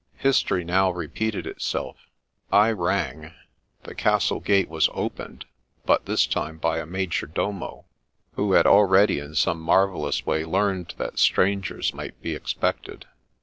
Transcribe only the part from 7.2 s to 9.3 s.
domo, who had already